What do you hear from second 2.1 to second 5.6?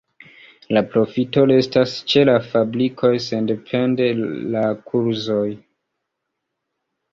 ĉe la fabrikoj sendepende de la kurzoj.